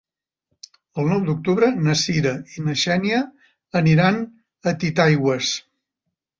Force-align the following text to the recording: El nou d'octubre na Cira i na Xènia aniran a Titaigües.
El 1.01 1.09
nou 1.11 1.19
d'octubre 1.27 1.69
na 1.89 1.95
Cira 2.05 2.33
i 2.57 2.65
na 2.69 2.77
Xènia 2.85 3.21
aniran 3.83 4.21
a 4.25 4.77
Titaigües. 4.87 5.55